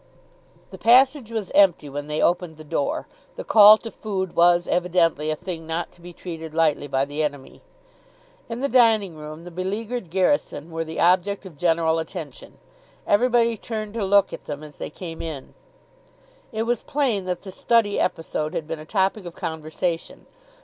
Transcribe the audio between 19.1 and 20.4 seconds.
of conversation.